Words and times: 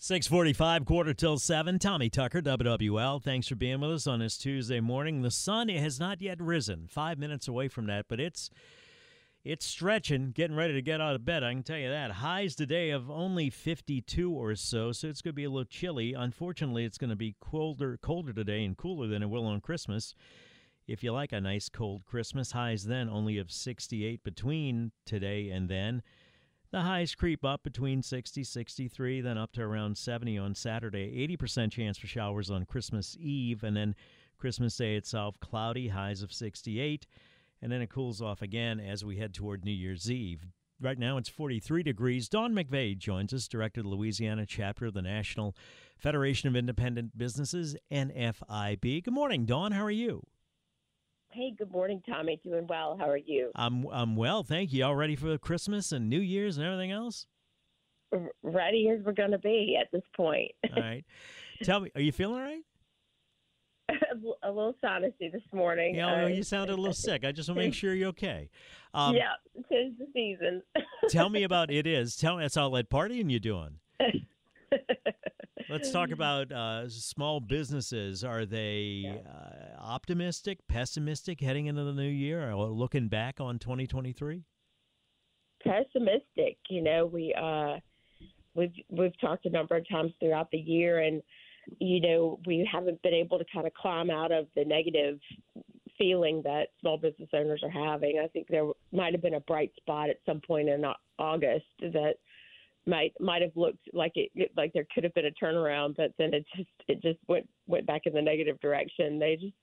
645, 0.00 0.84
quarter 0.84 1.12
till 1.12 1.38
7. 1.38 1.80
Tommy 1.80 2.08
Tucker, 2.08 2.40
WWL. 2.40 3.20
Thanks 3.20 3.48
for 3.48 3.56
being 3.56 3.80
with 3.80 3.90
us 3.90 4.06
on 4.06 4.20
this 4.20 4.38
Tuesday 4.38 4.78
morning. 4.78 5.22
The 5.22 5.30
sun 5.32 5.68
has 5.70 5.98
not 5.98 6.22
yet 6.22 6.40
risen. 6.40 6.86
Five 6.88 7.18
minutes 7.18 7.48
away 7.48 7.66
from 7.66 7.86
that, 7.86 8.06
but 8.08 8.20
it's 8.20 8.48
it's 9.42 9.66
stretching, 9.66 10.30
getting 10.30 10.56
ready 10.56 10.72
to 10.74 10.82
get 10.82 11.00
out 11.00 11.16
of 11.16 11.24
bed. 11.24 11.42
I 11.42 11.52
can 11.52 11.64
tell 11.64 11.78
you 11.78 11.88
that. 11.90 12.12
Highs 12.12 12.54
today 12.54 12.90
of 12.90 13.10
only 13.10 13.50
52 13.50 14.30
or 14.30 14.54
so, 14.54 14.92
so 14.92 15.08
it's 15.08 15.20
going 15.20 15.32
to 15.32 15.36
be 15.36 15.44
a 15.44 15.50
little 15.50 15.64
chilly. 15.64 16.14
Unfortunately, 16.14 16.84
it's 16.84 16.98
going 16.98 17.10
to 17.10 17.16
be 17.16 17.34
colder, 17.40 17.98
colder 18.00 18.32
today 18.32 18.64
and 18.64 18.76
cooler 18.76 19.08
than 19.08 19.24
it 19.24 19.30
will 19.30 19.46
on 19.46 19.60
Christmas. 19.60 20.14
If 20.86 21.02
you 21.02 21.12
like 21.12 21.32
a 21.32 21.40
nice 21.40 21.68
cold 21.68 22.04
Christmas, 22.04 22.52
highs 22.52 22.84
then 22.84 23.08
only 23.08 23.36
of 23.36 23.50
68 23.50 24.22
between 24.22 24.92
today 25.04 25.50
and 25.50 25.68
then. 25.68 26.04
The 26.70 26.82
highs 26.82 27.14
creep 27.14 27.46
up 27.46 27.62
between 27.62 28.02
60, 28.02 28.44
63, 28.44 29.22
then 29.22 29.38
up 29.38 29.52
to 29.52 29.62
around 29.62 29.96
70 29.96 30.36
on 30.36 30.54
Saturday. 30.54 31.26
80% 31.26 31.72
chance 31.72 31.96
for 31.96 32.06
showers 32.06 32.50
on 32.50 32.66
Christmas 32.66 33.16
Eve, 33.18 33.64
and 33.64 33.74
then 33.74 33.94
Christmas 34.36 34.76
Day 34.76 34.96
itself, 34.96 35.40
cloudy, 35.40 35.88
highs 35.88 36.20
of 36.22 36.30
68, 36.30 37.06
and 37.62 37.72
then 37.72 37.80
it 37.80 37.88
cools 37.88 38.20
off 38.20 38.42
again 38.42 38.80
as 38.80 39.02
we 39.02 39.16
head 39.16 39.32
toward 39.32 39.64
New 39.64 39.72
Year's 39.72 40.10
Eve. 40.10 40.46
Right 40.78 40.98
now 40.98 41.16
it's 41.16 41.30
43 41.30 41.82
degrees. 41.82 42.28
Dawn 42.28 42.52
McVea 42.52 42.98
joins 42.98 43.32
us, 43.32 43.48
Director 43.48 43.80
of 43.80 43.84
the 43.86 43.90
Louisiana 43.90 44.44
chapter 44.44 44.86
of 44.86 44.94
the 44.94 45.02
National 45.02 45.56
Federation 45.96 46.50
of 46.50 46.54
Independent 46.54 47.16
Businesses, 47.16 47.76
NFIB. 47.90 49.04
Good 49.04 49.14
morning, 49.14 49.46
Dawn. 49.46 49.72
How 49.72 49.84
are 49.84 49.90
you? 49.90 50.22
Hey, 51.30 51.52
good 51.56 51.70
morning, 51.70 52.02
Tommy. 52.08 52.40
Doing 52.42 52.66
well. 52.66 52.96
How 52.98 53.08
are 53.08 53.16
you? 53.16 53.50
I'm 53.54 53.86
I'm 53.88 54.16
well, 54.16 54.42
thank 54.42 54.72
you. 54.72 54.84
All 54.84 54.96
ready 54.96 55.14
for 55.14 55.36
Christmas 55.38 55.92
and 55.92 56.08
New 56.08 56.20
Year's 56.20 56.56
and 56.56 56.66
everything 56.66 56.90
else? 56.90 57.26
R- 58.12 58.30
ready 58.42 58.88
as 58.88 59.04
we're 59.04 59.12
going 59.12 59.32
to 59.32 59.38
be 59.38 59.76
at 59.80 59.88
this 59.92 60.02
point. 60.16 60.52
all 60.74 60.82
right. 60.82 61.04
Tell 61.62 61.80
me, 61.80 61.90
are 61.94 62.00
you 62.00 62.12
feeling 62.12 62.36
all 62.36 62.42
right? 62.42 62.62
a 64.42 64.48
little 64.50 64.74
sinusy 64.82 65.30
this 65.32 65.42
morning. 65.52 65.94
Yeah, 65.94 66.26
you 66.26 66.42
sounded 66.42 66.74
a 66.74 66.76
little 66.76 66.92
sick. 66.94 67.24
I 67.24 67.32
just 67.32 67.48
want 67.48 67.58
to 67.58 67.64
make 67.64 67.74
sure 67.74 67.94
you're 67.94 68.08
okay. 68.08 68.50
Um, 68.94 69.14
yeah, 69.14 69.32
tis 69.70 69.92
the 69.98 70.06
season. 70.14 70.62
tell 71.10 71.28
me 71.28 71.42
about 71.42 71.70
it. 71.70 71.86
Is 71.86 72.16
tell 72.16 72.36
me, 72.36 72.44
that's 72.44 72.56
all 72.56 72.70
that 72.70 72.90
partying 72.90 73.30
you 73.30 73.38
doing? 73.38 73.80
Let's 75.70 75.90
talk 75.90 76.10
about 76.10 76.50
uh, 76.50 76.88
small 76.88 77.40
businesses. 77.40 78.24
Are 78.24 78.46
they 78.46 79.20
uh, 79.26 79.82
optimistic, 79.82 80.66
pessimistic 80.66 81.40
heading 81.40 81.66
into 81.66 81.84
the 81.84 81.92
new 81.92 82.08
year, 82.08 82.50
or 82.50 82.68
looking 82.68 83.08
back 83.08 83.38
on 83.38 83.58
2023? 83.58 84.44
Pessimistic. 85.62 86.56
You 86.70 86.82
know, 86.82 87.04
we 87.04 87.34
uh, 87.34 87.80
we've 88.54 88.72
we've 88.88 89.18
talked 89.20 89.44
a 89.44 89.50
number 89.50 89.76
of 89.76 89.86
times 89.88 90.12
throughout 90.20 90.50
the 90.50 90.58
year, 90.58 91.00
and 91.00 91.22
you 91.78 92.00
know, 92.00 92.40
we 92.46 92.66
haven't 92.70 93.02
been 93.02 93.14
able 93.14 93.38
to 93.38 93.44
kind 93.52 93.66
of 93.66 93.74
climb 93.74 94.10
out 94.10 94.32
of 94.32 94.46
the 94.56 94.64
negative 94.64 95.18
feeling 95.98 96.40
that 96.44 96.68
small 96.80 96.96
business 96.96 97.28
owners 97.34 97.62
are 97.62 97.70
having. 97.70 98.20
I 98.22 98.28
think 98.28 98.46
there 98.48 98.70
might 98.92 99.12
have 99.12 99.22
been 99.22 99.34
a 99.34 99.40
bright 99.40 99.72
spot 99.76 100.08
at 100.08 100.16
some 100.24 100.40
point 100.40 100.68
in 100.68 100.84
August 101.18 101.66
that 101.80 102.14
might 102.88 103.12
might 103.20 103.42
have 103.42 103.52
looked 103.54 103.88
like 103.92 104.12
it 104.14 104.50
like 104.56 104.72
there 104.72 104.86
could 104.94 105.04
have 105.04 105.14
been 105.14 105.26
a 105.26 105.44
turnaround, 105.44 105.96
but 105.96 106.12
then 106.18 106.32
it 106.34 106.44
just 106.56 106.68
it 106.88 107.02
just 107.02 107.18
went 107.28 107.48
went 107.66 107.86
back 107.86 108.02
in 108.06 108.14
the 108.14 108.22
negative 108.22 108.58
direction. 108.60 109.18
They 109.18 109.36
just 109.36 109.54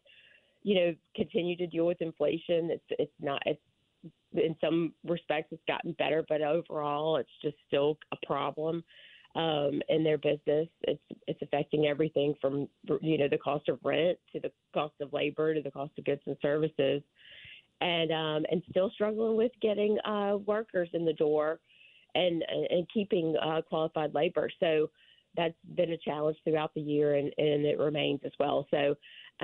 you 0.63 0.75
know 0.75 0.95
continue 1.15 1.57
to 1.57 1.67
deal 1.67 1.85
with 1.85 2.01
inflation. 2.01 2.69
It's 2.71 2.83
it's 2.91 3.11
not 3.19 3.41
it's 3.45 3.59
in 4.33 4.55
some 4.61 4.93
respects 5.05 5.49
it's 5.51 5.63
gotten 5.67 5.93
better, 5.93 6.23
but 6.29 6.41
overall 6.41 7.17
it's 7.17 7.29
just 7.41 7.57
still 7.67 7.97
a 8.11 8.25
problem 8.25 8.83
um, 9.35 9.81
in 9.89 10.03
their 10.03 10.17
business. 10.17 10.67
It's 10.83 11.01
it's 11.27 11.41
affecting 11.41 11.87
everything 11.87 12.35
from 12.39 12.67
you 13.01 13.17
know 13.17 13.27
the 13.27 13.37
cost 13.37 13.67
of 13.69 13.79
rent 13.83 14.17
to 14.33 14.39
the 14.39 14.51
cost 14.73 14.93
of 15.01 15.11
labor 15.13 15.53
to 15.53 15.61
the 15.61 15.71
cost 15.71 15.91
of 15.97 16.05
goods 16.05 16.21
and 16.27 16.37
services, 16.41 17.01
and 17.81 18.11
um, 18.11 18.45
and 18.51 18.61
still 18.69 18.91
struggling 18.91 19.35
with 19.35 19.51
getting 19.61 19.97
uh, 20.05 20.37
workers 20.45 20.89
in 20.93 21.05
the 21.05 21.13
door 21.13 21.59
and 22.15 22.43
and 22.49 22.87
keeping 22.93 23.35
uh, 23.41 23.61
qualified 23.61 24.13
labor. 24.13 24.49
So 24.59 24.89
that's 25.35 25.53
been 25.75 25.91
a 25.91 25.97
challenge 25.97 26.37
throughout 26.43 26.73
the 26.73 26.81
year, 26.81 27.15
and, 27.15 27.31
and 27.37 27.65
it 27.65 27.77
remains 27.77 28.21
as 28.25 28.31
well. 28.39 28.65
So 28.71 28.95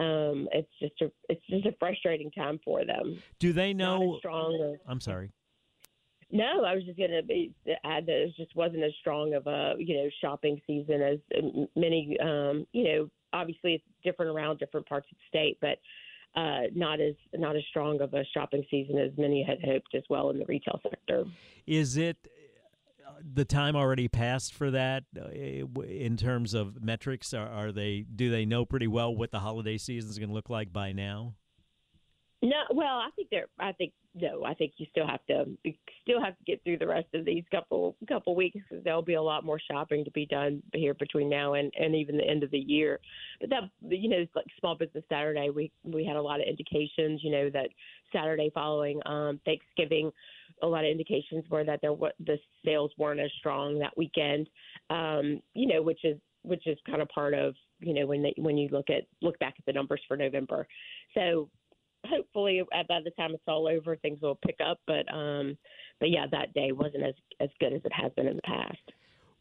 um, 0.02 0.48
it's 0.54 0.72
just 0.80 1.02
a 1.02 1.12
it's 1.30 1.46
just 1.50 1.66
a 1.66 1.76
frustrating 1.80 2.32
time 2.32 2.60
for 2.64 2.86
them. 2.86 3.22
Do 3.40 3.54
they 3.54 3.74
know? 3.74 4.16
strong. 4.20 4.58
Or, 4.62 4.78
I'm 4.88 5.02
sorry. 5.02 5.32
No, 6.34 6.64
I 6.64 6.76
was 6.76 6.86
just 6.86 6.98
going 6.98 7.12
to 7.12 7.74
add 7.84 8.06
that 8.06 8.24
it 8.24 8.34
just 8.38 8.56
wasn't 8.56 8.84
as 8.84 8.94
strong 9.02 9.34
of 9.34 9.48
a 9.48 9.74
you 9.78 9.98
know 9.98 10.10
shopping 10.22 10.62
season 10.66 11.02
as 11.02 11.20
many. 11.76 12.18
Um, 12.22 12.66
you 12.72 12.84
know, 12.86 13.10
obviously 13.34 13.76
it's 13.76 13.84
different 14.04 14.36
around 14.36 14.60
different 14.60 14.88
parts 14.88 15.08
of 15.12 15.18
the 15.18 15.38
state, 15.38 15.58
but 15.60 15.78
uh, 16.40 16.68
not 16.74 17.02
as 17.02 17.16
not 17.34 17.58
as 17.58 17.64
strong 17.70 18.00
of 18.00 18.14
a 18.14 18.24
shopping 18.34 18.64
season 18.72 18.98
as 18.98 19.12
many 19.18 19.44
had 19.44 19.58
hoped 19.64 19.94
as 19.94 20.04
well 20.10 20.30
in 20.30 20.40
the 20.40 20.46
retail 20.46 20.80
sector. 20.90 21.26
Is 21.68 21.98
it 21.98 22.18
the 23.34 23.46
time 23.46 23.76
already 23.76 24.08
passed 24.08 24.54
for 24.54 24.72
that 24.72 25.04
uh, 25.20 25.30
in 25.30 26.18
terms 26.18 26.54
of 26.54 26.84
metrics? 26.84 27.34
Are, 27.34 27.48
are 27.48 27.72
they 27.72 28.06
do 28.16 28.30
they 28.30 28.46
know 28.46 28.66
pretty 28.66 28.88
well 28.88 29.16
what 29.16 29.32
the 29.32 29.40
holiday 29.40 29.78
season 29.78 30.10
is 30.10 30.18
going 30.18 30.30
to 30.30 30.36
look 30.36 30.50
like 30.50 30.72
by 30.72 30.92
now? 30.92 31.36
No, 32.44 32.64
well, 32.74 32.98
I 32.98 33.10
think 33.16 33.28
they're. 33.30 33.48
I 33.60 33.72
think 33.74 33.94
no. 34.16 34.44
I 34.44 34.56
think 34.56 34.74
you 34.78 34.88
still 34.90 35.06
have 35.06 35.24
to 35.28 35.46
still 36.02 36.20
have 36.20 36.36
to 36.38 36.44
get 36.48 36.64
through 36.64 36.80
the 36.80 36.88
rest 36.88 37.06
of 37.14 37.24
these 37.24 37.44
couple 37.52 37.96
couple 38.08 38.36
weeks 38.36 38.58
there'll 38.84 39.04
be 39.04 39.14
a 39.14 39.22
lot 39.22 39.46
more 39.46 39.60
shopping 39.72 40.04
to 40.04 40.12
be 40.12 40.26
done 40.26 40.64
here 40.74 40.96
between 40.96 41.30
now 41.30 41.54
and 41.54 41.72
and 41.80 41.94
even 41.96 42.18
the 42.18 42.28
end 42.28 42.42
of 42.42 42.50
the 42.50 42.58
year. 42.58 43.00
But 43.40 43.52
that 43.52 43.70
you 43.88 44.10
know, 44.10 44.26
like 44.36 44.46
Small 44.60 44.76
Business 44.76 45.04
Saturday, 45.08 45.52
we 45.52 45.72
we 45.84 46.04
had 46.04 46.16
a 46.16 46.22
lot 46.22 46.42
of 46.42 46.48
indications. 46.48 47.22
You 47.24 47.32
know 47.32 47.50
that 47.52 47.70
Saturday 48.12 48.50
following 48.56 49.00
um, 49.06 49.40
Thanksgiving 49.46 50.12
a 50.62 50.68
lot 50.68 50.86
of 50.86 50.92
indications 50.92 51.44
were 51.50 51.64
that 51.64 51.80
there 51.82 51.94
what 51.94 52.16
the 52.26 52.38
sales 52.66 52.92
weren't 52.98 53.20
as 53.20 53.32
strong 53.40 53.80
that 53.80 53.98
weekend. 53.98 54.50
Um, 54.90 55.42
you 55.54 55.68
know, 55.68 55.82
which 55.82 56.04
is 56.04 56.18
which 56.44 56.66
is 56.66 56.78
kind 56.86 57.02
of 57.02 57.10
part 57.10 57.34
of 57.34 57.56
you 57.80 57.94
know 57.94 58.06
when 58.06 58.24
they, 58.24 58.34
when 58.38 58.58
you 58.58 58.70
look 58.72 58.90
at 58.90 59.04
look 59.22 59.38
back 59.40 59.56
at 59.58 59.66
the 59.66 59.74
numbers 59.74 60.02
for 60.08 60.18
November. 60.18 60.68
So 61.14 61.50
hopefully 62.06 62.64
by 62.72 63.00
the 63.04 63.12
time 63.12 63.32
it's 63.32 63.44
all 63.48 63.68
over 63.68 63.96
things 63.96 64.20
will 64.22 64.40
pick 64.46 64.58
up. 64.64 64.80
But 64.88 65.12
um, 65.14 65.58
but 66.00 66.10
yeah, 66.10 66.26
that 66.32 66.54
day 66.54 66.72
wasn't 66.72 67.04
as 67.04 67.16
as 67.40 67.50
good 67.60 67.74
as 67.74 67.82
it 67.86 67.94
has 67.94 68.12
been 68.16 68.28
in 68.28 68.36
the 68.36 68.42
past. 68.44 68.92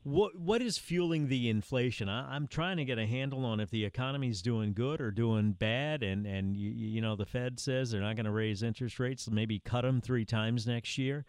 What 0.03 0.39
what 0.39 0.63
is 0.63 0.79
fueling 0.79 1.29
the 1.29 1.51
inflation? 1.51 2.09
I, 2.09 2.35
am 2.35 2.47
trying 2.47 2.79
to 2.79 2.85
get 2.87 2.99
a 2.99 3.07
handle 3.07 3.45
on 3.45 3.61
if 3.61 3.71
the 3.71 3.85
economy's 3.85 4.41
doing 4.41 4.73
good 4.73 5.01
or 5.01 5.11
doing 5.11 5.53
bad, 5.53 6.03
and 6.03 6.27
and 6.27 6.57
you, 6.57 6.71
you 6.71 7.01
know 7.03 7.17
the 7.17 7.27
Fed 7.27 7.61
says 7.61 7.91
they're 7.91 8.01
not 8.01 8.17
going 8.17 8.25
to 8.25 8.33
raise 8.33 8.63
interest 8.63 8.99
rates, 8.99 9.29
maybe 9.31 9.59
cut 9.59 9.83
them 9.83 10.01
three 10.01 10.25
times 10.25 10.67
next 10.67 10.97
year. 10.97 11.27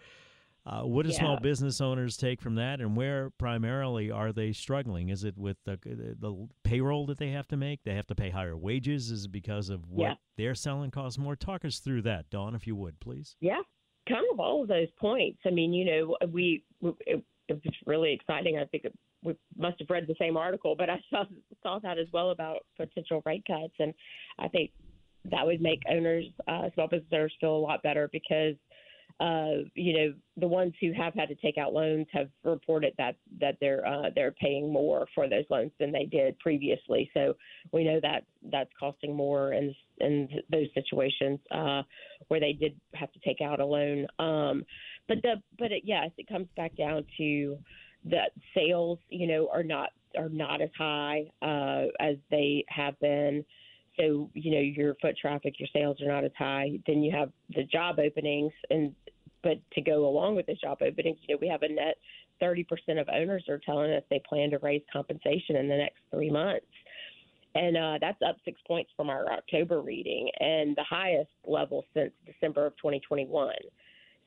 Uh, 0.63 0.83
what 0.83 1.05
do 1.05 1.11
yeah. 1.11 1.17
small 1.17 1.39
business 1.39 1.81
owners 1.81 2.15
take 2.15 2.39
from 2.39 2.55
that, 2.55 2.79
and 2.79 2.95
where 2.95 3.31
primarily 3.31 4.11
are 4.11 4.31
they 4.31 4.51
struggling? 4.51 5.09
Is 5.09 5.23
it 5.23 5.35
with 5.35 5.57
the, 5.65 5.79
the 5.83 6.47
payroll 6.63 7.07
that 7.07 7.17
they 7.17 7.31
have 7.31 7.47
to 7.47 7.57
make? 7.57 7.83
They 7.83 7.95
have 7.95 8.05
to 8.07 8.15
pay 8.15 8.29
higher 8.29 8.55
wages? 8.55 9.09
Is 9.09 9.25
it 9.25 9.31
because 9.31 9.69
of 9.69 9.89
what 9.89 10.03
yeah. 10.03 10.13
they're 10.37 10.53
selling 10.53 10.91
costs 10.91 11.17
more? 11.17 11.35
Talk 11.35 11.65
us 11.65 11.79
through 11.79 12.03
that, 12.03 12.29
Dawn, 12.29 12.53
if 12.53 12.67
you 12.67 12.75
would, 12.75 12.99
please. 12.99 13.35
Yeah, 13.41 13.61
kind 14.07 14.23
of 14.31 14.39
all 14.39 14.61
of 14.61 14.67
those 14.67 14.89
points. 14.99 15.39
I 15.47 15.49
mean, 15.49 15.73
you 15.73 15.83
know, 15.85 16.27
we, 16.31 16.63
we 17.53 17.61
it 17.63 17.75
really 17.85 18.13
exciting. 18.13 18.57
I 18.57 18.65
think 18.65 18.85
we 19.23 19.35
must 19.57 19.79
have 19.79 19.89
read 19.89 20.07
the 20.07 20.15
same 20.19 20.37
article, 20.37 20.75
but 20.75 20.89
I 20.89 20.99
saw 21.09 21.25
saw 21.63 21.79
that 21.79 21.97
as 21.97 22.07
well 22.11 22.31
about 22.31 22.65
potential 22.77 23.21
rate 23.25 23.43
cuts, 23.47 23.73
and 23.79 23.93
I 24.39 24.47
think 24.47 24.71
that 25.29 25.45
would 25.45 25.61
make 25.61 25.81
owners, 25.89 26.25
uh, 26.47 26.69
small 26.73 26.87
business 26.87 27.09
owners, 27.13 27.33
feel 27.39 27.55
a 27.55 27.57
lot 27.57 27.83
better 27.83 28.09
because 28.11 28.55
uh, 29.21 29.63
you 29.75 29.93
know, 29.93 30.13
the 30.37 30.47
ones 30.47 30.73
who 30.81 30.91
have 30.93 31.13
had 31.13 31.29
to 31.29 31.35
take 31.35 31.57
out 31.57 31.73
loans 31.73 32.07
have 32.11 32.29
reported 32.43 32.93
that 32.97 33.15
that 33.39 33.55
they're 33.61 33.85
uh, 33.85 34.09
they're 34.15 34.31
paying 34.31 34.71
more 34.73 35.05
for 35.13 35.29
those 35.29 35.45
loans 35.51 35.71
than 35.79 35.91
they 35.91 36.05
did 36.05 36.37
previously. 36.39 37.09
So 37.13 37.35
we 37.71 37.83
know 37.83 37.99
that 38.01 38.23
that's 38.51 38.71
costing 38.79 39.15
more 39.15 39.53
in 39.53 39.75
in 39.99 40.27
those 40.49 40.67
situations 40.73 41.39
uh, 41.51 41.83
where 42.29 42.39
they 42.39 42.53
did 42.53 42.75
have 42.95 43.11
to 43.11 43.19
take 43.19 43.41
out 43.41 43.59
a 43.59 43.65
loan. 43.65 44.07
Um, 44.17 44.65
but 45.07 45.17
the 45.21 45.41
but 45.57 45.71
it, 45.71 45.83
yes, 45.85 46.09
it 46.17 46.27
comes 46.27 46.47
back 46.55 46.75
down 46.75 47.05
to 47.17 47.57
that 48.05 48.31
sales, 48.55 48.99
you 49.09 49.27
know, 49.27 49.49
are 49.53 49.63
not 49.63 49.89
are 50.17 50.29
not 50.29 50.61
as 50.61 50.69
high 50.77 51.31
uh, 51.41 51.85
as 51.99 52.15
they 52.29 52.65
have 52.67 52.99
been. 52.99 53.45
So 53.97 54.29
you 54.33 54.51
know 54.51 54.59
your 54.59 54.95
foot 55.01 55.15
traffic, 55.19 55.55
your 55.59 55.69
sales 55.73 56.01
are 56.01 56.07
not 56.07 56.23
as 56.23 56.31
high. 56.37 56.79
Then 56.87 57.03
you 57.03 57.11
have 57.11 57.31
the 57.55 57.63
job 57.63 57.99
openings, 57.99 58.53
and 58.69 58.93
but 59.43 59.57
to 59.73 59.81
go 59.81 60.07
along 60.07 60.35
with 60.35 60.45
the 60.45 60.55
job 60.55 60.79
openings, 60.81 61.17
you 61.27 61.35
know 61.35 61.39
we 61.41 61.47
have 61.47 61.63
a 61.63 61.69
net 61.69 61.97
30% 62.41 62.65
of 62.99 63.07
owners 63.13 63.45
are 63.49 63.59
telling 63.59 63.91
us 63.91 64.01
they 64.09 64.19
plan 64.27 64.49
to 64.49 64.57
raise 64.59 64.81
compensation 64.91 65.57
in 65.57 65.67
the 65.67 65.77
next 65.77 65.99
three 66.09 66.31
months 66.31 66.65
and 67.55 67.77
uh, 67.77 67.97
that's 67.99 68.21
up 68.27 68.37
six 68.45 68.59
points 68.67 68.91
from 68.95 69.09
our 69.09 69.31
October 69.31 69.81
reading 69.81 70.29
and 70.39 70.75
the 70.75 70.83
highest 70.83 71.31
level 71.45 71.85
since 71.93 72.11
December 72.25 72.65
of 72.65 72.75
2021. 72.77 73.53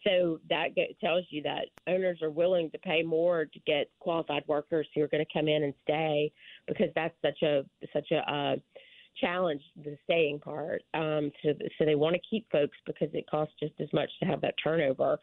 So 0.04 0.38
that 0.50 0.68
tells 1.00 1.24
you 1.30 1.42
that 1.42 1.66
owners 1.86 2.20
are 2.22 2.30
willing 2.30 2.70
to 2.70 2.78
pay 2.78 3.02
more 3.02 3.46
to 3.46 3.60
get 3.66 3.90
qualified 4.00 4.44
workers 4.46 4.86
who 4.94 5.02
are 5.02 5.08
going 5.08 5.24
to 5.24 5.32
come 5.32 5.48
in 5.48 5.64
and 5.64 5.74
stay 5.82 6.30
because 6.68 6.88
that's 6.94 7.14
such 7.22 7.42
a 7.42 7.64
such 7.92 8.10
a 8.10 8.18
uh, 8.30 8.56
challenge 9.20 9.62
the 9.82 9.96
staying 10.04 10.40
part. 10.40 10.82
Um, 10.92 11.30
so 11.42 11.54
so 11.78 11.84
they 11.84 11.94
want 11.94 12.14
to 12.14 12.20
keep 12.28 12.50
folks 12.52 12.76
because 12.86 13.08
it 13.14 13.28
costs 13.30 13.54
just 13.58 13.74
as 13.80 13.88
much 13.92 14.10
to 14.20 14.26
have 14.26 14.40
that 14.42 14.54
turnover. 14.62 15.18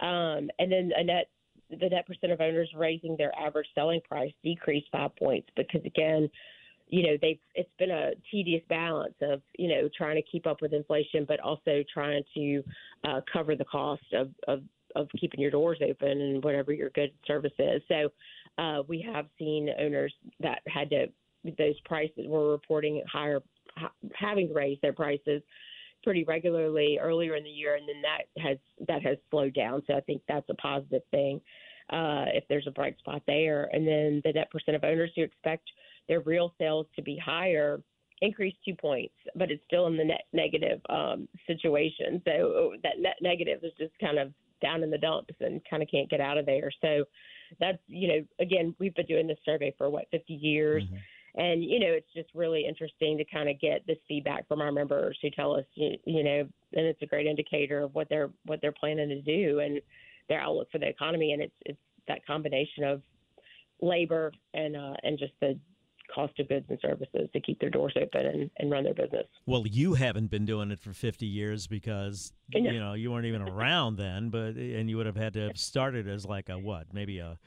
Um, 0.00 0.50
and 0.58 0.70
then 0.72 0.90
a 0.96 1.04
net 1.04 1.28
the 1.70 1.88
net 1.88 2.06
percent 2.06 2.32
of 2.32 2.40
owners 2.40 2.70
raising 2.74 3.16
their 3.16 3.32
average 3.38 3.68
selling 3.74 4.00
price 4.08 4.32
decreased 4.42 4.88
five 4.90 5.14
points 5.16 5.48
because 5.56 5.82
again 5.84 6.28
you 6.90 7.04
know 7.04 7.16
they've 7.22 7.38
it's 7.54 7.70
been 7.78 7.90
a 7.90 8.10
tedious 8.30 8.62
balance 8.68 9.14
of 9.22 9.40
you 9.58 9.68
know 9.68 9.88
trying 9.96 10.16
to 10.16 10.22
keep 10.22 10.46
up 10.46 10.60
with 10.60 10.72
inflation 10.72 11.24
but 11.26 11.40
also 11.40 11.82
trying 11.92 12.22
to 12.34 12.62
uh, 13.04 13.20
cover 13.32 13.54
the 13.56 13.64
cost 13.64 14.02
of, 14.12 14.30
of 14.48 14.62
of 14.96 15.08
keeping 15.18 15.40
your 15.40 15.50
doors 15.50 15.78
open 15.88 16.20
and 16.20 16.42
whatever 16.42 16.72
your 16.72 16.90
good 16.90 17.12
service 17.24 17.52
is. 17.60 17.80
So 17.88 18.08
uh, 18.58 18.82
we 18.88 19.00
have 19.12 19.26
seen 19.38 19.70
owners 19.78 20.12
that 20.40 20.62
had 20.66 20.90
to 20.90 21.06
those 21.58 21.78
prices 21.84 22.26
were 22.26 22.50
reporting 22.50 23.02
higher 23.10 23.40
having 24.14 24.48
to 24.48 24.54
raise 24.54 24.78
their 24.82 24.92
prices 24.92 25.42
pretty 26.02 26.24
regularly 26.24 26.98
earlier 27.00 27.36
in 27.36 27.44
the 27.44 27.50
year 27.50 27.76
and 27.76 27.88
then 27.88 28.02
that 28.02 28.42
has 28.42 28.58
that 28.88 29.02
has 29.02 29.16
slowed 29.30 29.54
down. 29.54 29.82
So 29.86 29.94
i 29.94 30.00
think 30.00 30.22
that's 30.28 30.48
a 30.50 30.54
positive 30.54 31.02
thing 31.10 31.40
uh, 31.92 32.26
if 32.32 32.44
there's 32.48 32.66
a 32.66 32.70
bright 32.70 32.98
spot 32.98 33.22
there 33.26 33.68
and 33.72 33.86
then 33.86 34.20
the 34.24 34.32
net 34.32 34.50
percent 34.50 34.76
of 34.76 34.84
owners 34.84 35.10
who 35.16 35.22
expect 35.22 35.64
their 36.08 36.20
real 36.20 36.52
sales 36.58 36.86
to 36.96 37.02
be 37.02 37.16
higher 37.16 37.80
increased 38.20 38.58
two 38.64 38.74
points, 38.74 39.14
but 39.34 39.50
it's 39.50 39.62
still 39.66 39.86
in 39.86 39.96
the 39.96 40.04
net 40.04 40.24
negative 40.32 40.80
um, 40.88 41.28
situation. 41.46 42.20
So 42.24 42.74
that 42.82 42.98
net 42.98 43.16
negative 43.20 43.60
is 43.62 43.72
just 43.78 43.92
kind 43.98 44.18
of 44.18 44.32
down 44.60 44.82
in 44.82 44.90
the 44.90 44.98
dumps 44.98 45.34
and 45.40 45.60
kind 45.68 45.82
of 45.82 45.88
can't 45.90 46.10
get 46.10 46.20
out 46.20 46.38
of 46.38 46.46
there. 46.46 46.70
So 46.82 47.04
that's, 47.58 47.78
you 47.86 48.08
know, 48.08 48.24
again, 48.38 48.74
we've 48.78 48.94
been 48.94 49.06
doing 49.06 49.26
this 49.26 49.38
survey 49.44 49.74
for 49.76 49.88
what, 49.88 50.06
50 50.10 50.34
years. 50.34 50.84
Mm-hmm. 50.84 50.96
And, 51.42 51.64
you 51.64 51.78
know, 51.78 51.86
it's 51.86 52.12
just 52.14 52.28
really 52.34 52.66
interesting 52.66 53.16
to 53.16 53.24
kind 53.24 53.48
of 53.48 53.60
get 53.60 53.86
this 53.86 53.98
feedback 54.08 54.48
from 54.48 54.60
our 54.60 54.72
members 54.72 55.16
who 55.22 55.30
tell 55.30 55.54
us, 55.54 55.64
you, 55.74 55.96
you 56.04 56.24
know, 56.24 56.40
and 56.40 56.86
it's 56.86 57.02
a 57.02 57.06
great 57.06 57.26
indicator 57.26 57.80
of 57.82 57.94
what 57.94 58.08
they're, 58.10 58.30
what 58.46 58.60
they're 58.60 58.72
planning 58.72 59.08
to 59.08 59.20
do 59.22 59.60
and 59.60 59.80
their 60.30 60.40
outlook 60.40 60.68
for 60.72 60.78
the 60.78 60.88
economy. 60.88 61.32
And 61.32 61.42
it's, 61.42 61.54
it's 61.66 61.78
that 62.08 62.24
combination 62.26 62.84
of 62.84 63.02
labor 63.82 64.32
and, 64.54 64.74
uh, 64.74 64.94
and 65.02 65.18
just 65.18 65.32
the 65.42 65.58
cost 66.14 66.38
of 66.38 66.48
goods 66.48 66.66
and 66.68 66.78
services 66.80 67.28
to 67.32 67.40
keep 67.40 67.60
their 67.60 67.70
doors 67.70 67.94
open 67.96 68.26
and, 68.26 68.50
and 68.58 68.70
run 68.70 68.84
their 68.84 68.94
business. 68.94 69.26
Well, 69.46 69.66
you 69.66 69.94
haven't 69.94 70.30
been 70.30 70.46
doing 70.46 70.70
it 70.70 70.80
for 70.80 70.92
50 70.92 71.26
years 71.26 71.66
because 71.66 72.32
you 72.52 72.80
know 72.80 72.94
you 72.94 73.12
weren't 73.12 73.26
even 73.26 73.42
around 73.42 73.96
then, 73.96 74.30
but 74.30 74.56
and 74.56 74.90
you 74.90 74.96
would 74.96 75.06
have 75.06 75.16
had 75.16 75.34
to 75.34 75.40
have 75.48 75.58
started 75.58 76.08
as 76.08 76.26
like 76.26 76.48
a 76.48 76.58
what, 76.58 76.86
maybe 76.92 77.18
a 77.18 77.38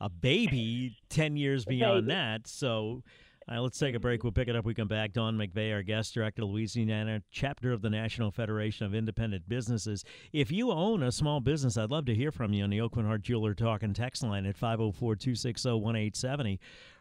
a 0.00 0.08
baby 0.08 0.96
10 1.08 1.36
years 1.36 1.64
beyond 1.64 2.10
that. 2.10 2.46
So 2.46 3.02
all 3.46 3.56
right, 3.56 3.60
let's 3.60 3.78
take 3.78 3.94
a 3.94 4.00
break. 4.00 4.22
We'll 4.22 4.32
pick 4.32 4.48
it 4.48 4.56
up. 4.56 4.64
We 4.64 4.72
come 4.72 4.88
back. 4.88 5.12
Dawn 5.12 5.36
McVea, 5.36 5.74
our 5.74 5.82
guest 5.82 6.14
director, 6.14 6.44
Louisiana 6.44 7.22
chapter 7.30 7.72
of 7.72 7.82
the 7.82 7.90
National 7.90 8.30
Federation 8.30 8.86
of 8.86 8.94
Independent 8.94 9.46
Businesses. 9.46 10.02
If 10.32 10.50
you 10.50 10.70
own 10.70 11.02
a 11.02 11.12
small 11.12 11.40
business, 11.40 11.76
I'd 11.76 11.90
love 11.90 12.06
to 12.06 12.14
hear 12.14 12.32
from 12.32 12.54
you 12.54 12.64
on 12.64 12.70
the 12.70 12.78
Aucoin 12.78 13.04
Hart 13.04 13.20
Jeweler 13.20 13.52
Talk 13.52 13.82
and 13.82 13.94
Text 13.94 14.22
line 14.22 14.46
at 14.46 14.56
504 14.56 15.16
260 15.16 15.68
1870. 15.68 16.58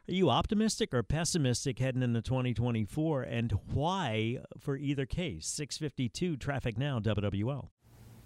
Are 0.10 0.13
you 0.13 0.30
optimistic 0.30 0.94
or 0.94 1.01
pessimistic 1.01 1.80
heading 1.80 2.04
into 2.04 2.22
2024, 2.22 3.22
and 3.22 3.54
why 3.72 4.40
for 4.60 4.75
either 4.75 5.06
case? 5.06 5.48
652 5.48 6.36
Traffic 6.36 6.78
Now, 6.78 7.00
WWL. 7.00 7.69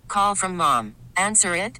Call 0.07 0.33
from 0.33 0.57
mom. 0.57 0.95
Answer 1.15 1.55
it. 1.55 1.79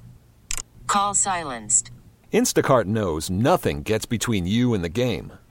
Call 0.86 1.14
silenced. 1.14 1.90
Instacart 2.32 2.84
knows 2.84 3.28
nothing 3.28 3.82
gets 3.82 4.06
between 4.06 4.46
you 4.46 4.72
and 4.74 4.84
the 4.84 4.88
game. 4.88 5.32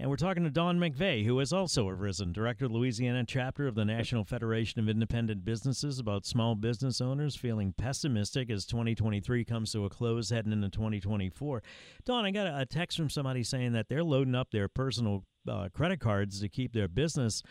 And 0.00 0.08
we're 0.08 0.16
talking 0.16 0.44
to 0.44 0.50
Dawn 0.50 0.78
McVea, 0.78 1.26
who 1.26 1.38
has 1.40 1.52
also 1.52 1.86
arisen, 1.86 2.32
Director 2.32 2.64
of 2.64 2.72
Louisiana 2.72 3.22
chapter 3.28 3.66
of 3.66 3.74
the 3.74 3.84
National 3.84 4.24
Federation 4.24 4.80
of 4.80 4.88
Independent 4.88 5.44
Businesses, 5.44 5.98
about 5.98 6.24
small 6.24 6.54
business 6.54 7.02
owners 7.02 7.36
feeling 7.36 7.74
pessimistic 7.76 8.48
as 8.48 8.64
2023 8.64 9.44
comes 9.44 9.72
to 9.72 9.84
a 9.84 9.90
close 9.90 10.30
heading 10.30 10.52
into 10.52 10.70
2024. 10.70 11.62
Dawn, 12.06 12.24
I 12.24 12.30
got 12.30 12.46
a 12.46 12.64
text 12.64 12.96
from 12.96 13.10
somebody 13.10 13.42
saying 13.42 13.72
that 13.72 13.90
they're 13.90 14.02
loading 14.02 14.34
up 14.34 14.52
their 14.52 14.68
personal 14.68 15.24
uh, 15.46 15.68
credit 15.74 16.00
cards 16.00 16.40
to 16.40 16.48
keep 16.48 16.72
their 16.72 16.88
business 16.88 17.42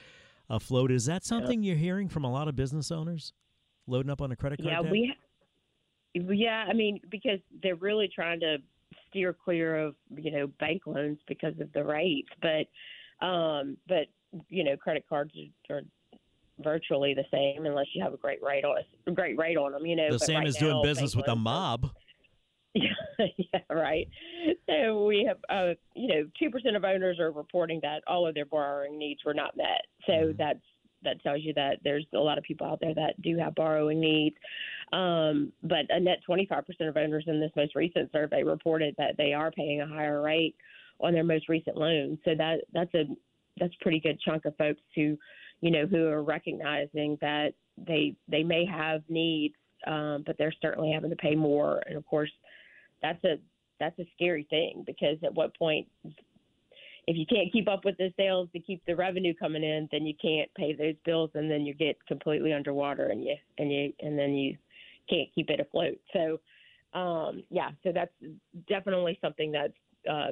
afloat. 0.50 0.90
Is 0.92 1.06
that 1.06 1.24
something 1.24 1.62
you're 1.62 1.76
hearing 1.76 2.10
from 2.10 2.24
a 2.24 2.32
lot 2.32 2.48
of 2.48 2.56
business 2.56 2.92
owners? 2.92 3.32
Loading 3.86 4.10
up 4.10 4.24
on 4.24 4.32
a 4.32 4.36
credit 4.36 4.60
card? 4.64 4.72
Yeah, 4.72 4.82
debt? 4.82 4.92
we. 4.92 5.16
Yeah, 6.16 6.66
I 6.68 6.74
mean, 6.74 7.00
because 7.12 7.42
they're 7.62 7.76
really 7.76 8.10
trying 8.12 8.40
to 8.40 8.58
steer 9.10 9.34
clear 9.34 9.78
of 9.78 9.96
you 10.16 10.32
know 10.32 10.48
bank 10.60 10.84
loans 10.86 11.20
because 11.28 11.54
of 11.60 11.72
the 11.74 11.84
rates, 11.84 12.30
but 12.42 13.26
um, 13.26 13.78
but 13.88 14.08
you 14.50 14.64
know 14.64 14.78
credit 14.78 15.06
cards 15.08 15.32
are, 15.70 15.82
virtually 16.62 17.14
the 17.14 17.24
same 17.32 17.66
unless 17.66 17.86
you 17.94 18.04
have 18.04 18.14
a 18.14 18.18
great 18.18 18.44
rate 18.44 18.66
on 18.66 18.78
a 19.08 19.12
great 19.12 19.38
rate 19.38 19.58
on 19.58 19.72
them. 19.72 19.86
You 19.86 19.96
know, 19.96 20.12
the 20.12 20.20
same 20.20 20.40
right 20.40 20.48
as 20.48 20.56
now, 20.56 20.68
doing 20.68 20.84
business 20.84 21.16
with 21.16 21.28
a 21.28 21.36
mob. 21.36 21.90
Yeah, 22.74 22.90
yeah, 23.38 23.60
right. 23.70 24.08
So 24.70 25.06
we 25.06 25.28
have, 25.28 25.38
uh, 25.50 25.74
you 25.96 26.08
know, 26.08 26.28
two 26.38 26.50
percent 26.50 26.76
of 26.76 26.84
owners 26.84 27.20
are 27.20 27.32
reporting 27.32 27.80
that 27.84 28.04
all 28.08 28.28
of 28.28 28.36
their 28.36 28.46
borrowing 28.46 28.98
needs 28.98 29.22
were 29.26 29.34
not 29.34 29.58
met. 29.58 29.86
So 30.06 30.12
mm-hmm. 30.12 30.38
that's 30.38 30.60
that 31.04 31.22
tells 31.24 31.42
you 31.42 31.54
that 31.54 31.78
there's 31.84 32.06
a 32.14 32.18
lot 32.18 32.38
of 32.38 32.44
people 32.44 32.68
out 32.68 32.80
there 32.82 32.94
that 32.94 33.22
do 33.22 33.38
have 33.38 33.56
borrowing 33.56 34.00
needs. 34.00 34.36
Um, 34.92 35.52
but 35.64 35.86
a 35.90 36.00
net 36.00 36.20
25% 36.28 36.64
of 36.88 36.98
owners 36.98 37.26
in 37.28 37.40
this 37.40 37.52
most 37.56 37.76
recent 37.76 38.12
survey 38.12 38.44
reported 38.44 38.96
that 38.98 39.18
they 39.18 39.34
are 39.34 39.52
paying 39.52 39.82
a 39.82 39.88
higher 39.88 40.22
rate 40.22 40.56
on 41.00 41.14
their 41.14 41.24
most 41.24 41.48
recent 41.48 41.78
loan. 41.78 42.18
So 42.26 42.32
that 42.36 42.62
that's 42.74 42.94
a 42.96 43.04
that's 43.60 43.74
a 43.80 43.84
pretty 43.84 44.00
good 44.00 44.20
chunk 44.22 44.46
of 44.46 44.56
folks 44.58 44.82
who, 44.96 45.18
you 45.62 45.72
know, 45.72 45.86
who 45.86 46.08
are 46.08 46.24
recognizing 46.24 47.18
that 47.22 47.54
they 47.78 48.16
they 48.28 48.44
may 48.44 48.66
have 48.66 49.04
needs, 49.10 49.56
um, 49.86 50.24
but 50.26 50.38
they're 50.38 50.54
certainly 50.62 50.92
having 50.92 51.10
to 51.10 51.16
pay 51.16 51.36
more. 51.36 51.82
And 51.86 51.96
of 51.96 52.06
course, 52.06 52.32
that's 53.02 53.24
a 53.24 53.36
that's 53.80 53.98
a 54.00 54.10
scary 54.16 54.48
thing 54.50 54.84
because 54.86 55.18
at 55.24 55.34
what 55.34 55.58
point 55.58 55.88
if 57.08 57.18
you 57.18 57.26
can't 57.26 57.52
keep 57.52 57.68
up 57.68 57.86
with 57.86 57.98
the 57.98 58.14
sales 58.18 58.50
to 58.54 58.60
keep 58.60 58.86
the 58.86 58.96
revenue 58.96 59.34
coming 59.34 59.64
in, 59.64 59.90
then 59.92 60.06
you 60.06 60.14
can't 60.22 60.54
pay 60.56 60.74
those 60.74 60.94
bills, 61.06 61.32
and 61.34 61.50
then 61.50 61.66
you 61.66 61.74
get 61.74 61.98
completely 62.08 62.54
underwater, 62.54 63.08
and 63.08 63.24
you 63.24 63.36
and 63.58 63.72
you 63.72 63.94
and 64.02 64.18
then 64.18 64.34
you 64.34 64.58
can't 65.10 65.30
keep 65.34 65.50
it 65.50 65.60
afloat. 65.60 66.00
So, 66.14 66.40
um, 66.98 67.44
yeah, 67.50 67.70
so 67.84 67.92
that's 67.94 68.12
definitely 68.68 69.18
something 69.22 69.52
that's 69.52 69.74
uh, 70.10 70.32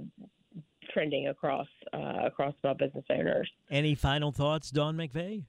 trending 0.93 1.27
across 1.27 1.67
uh, 1.93 2.25
across 2.25 2.53
small 2.61 2.73
business 2.73 3.05
owners. 3.09 3.49
Any 3.69 3.95
final 3.95 4.31
thoughts, 4.31 4.71
Dawn 4.71 4.95
McVea? 4.95 5.45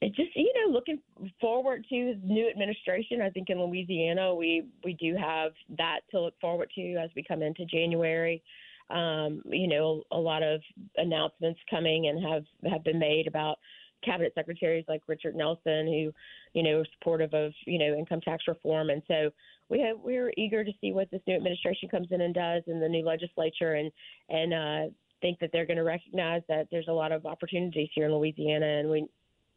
It 0.00 0.14
just 0.14 0.30
you 0.34 0.52
know 0.54 0.72
looking 0.72 0.98
forward 1.40 1.84
to 1.90 2.14
new 2.22 2.48
administration. 2.48 3.20
I 3.20 3.30
think 3.30 3.50
in 3.50 3.60
Louisiana 3.60 4.34
we 4.34 4.64
we 4.84 4.94
do 4.94 5.16
have 5.16 5.52
that 5.76 6.00
to 6.12 6.20
look 6.20 6.34
forward 6.40 6.70
to 6.76 6.94
as 6.96 7.10
we 7.14 7.24
come 7.26 7.42
into 7.42 7.64
January 7.66 8.42
um, 8.90 9.42
you 9.46 9.68
know, 9.68 10.02
a 10.10 10.18
lot 10.18 10.42
of 10.42 10.60
announcements 10.96 11.60
coming 11.70 12.08
and 12.08 12.22
have 12.24 12.44
have 12.70 12.84
been 12.84 12.98
made 12.98 13.26
about 13.26 13.58
cabinet 14.04 14.32
secretaries 14.34 14.84
like 14.88 15.02
Richard 15.06 15.34
Nelson, 15.34 15.86
who, 15.86 16.12
you 16.58 16.62
know, 16.62 16.80
are 16.80 16.86
supportive 16.98 17.34
of 17.34 17.52
you 17.66 17.78
know 17.78 17.96
income 17.96 18.20
tax 18.20 18.44
reform, 18.48 18.90
and 18.90 19.02
so 19.08 19.30
we 19.68 19.80
have 19.80 19.96
we're 20.02 20.32
eager 20.36 20.64
to 20.64 20.72
see 20.80 20.92
what 20.92 21.10
this 21.10 21.22
new 21.26 21.36
administration 21.36 21.88
comes 21.88 22.08
in 22.10 22.20
and 22.20 22.34
does, 22.34 22.62
and 22.66 22.82
the 22.82 22.88
new 22.88 23.04
legislature, 23.04 23.74
and 23.74 23.90
and 24.28 24.54
uh, 24.54 24.92
think 25.20 25.38
that 25.40 25.50
they're 25.52 25.66
going 25.66 25.76
to 25.76 25.84
recognize 25.84 26.42
that 26.48 26.68
there's 26.70 26.88
a 26.88 26.92
lot 26.92 27.12
of 27.12 27.26
opportunities 27.26 27.88
here 27.94 28.06
in 28.06 28.14
Louisiana, 28.14 28.66
and 28.66 28.90
we 28.90 29.06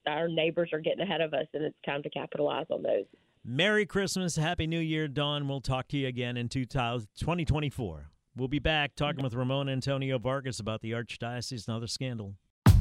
our 0.07 0.27
neighbors 0.27 0.69
are 0.73 0.79
getting 0.79 1.01
ahead 1.01 1.21
of 1.21 1.33
us, 1.33 1.47
and 1.53 1.63
it's 1.63 1.75
time 1.85 2.03
to 2.03 2.09
capitalize 2.09 2.65
on 2.69 2.83
those. 2.83 3.05
Merry 3.45 3.85
Christmas, 3.85 4.35
Happy 4.35 4.67
New 4.67 4.79
Year, 4.79 5.07
Dawn. 5.07 5.47
We'll 5.47 5.61
talk 5.61 5.87
to 5.89 5.97
you 5.97 6.07
again 6.07 6.37
in 6.37 6.49
2024. 6.49 8.09
We'll 8.35 8.47
be 8.47 8.59
back 8.59 8.95
talking 8.95 9.23
with 9.23 9.33
Ramon 9.33 9.69
Antonio 9.69 10.17
Vargas 10.17 10.59
about 10.59 10.81
the 10.81 10.91
Archdiocese 10.91 11.67
and 11.67 11.75
other 11.75 11.87
scandal. 11.87 12.35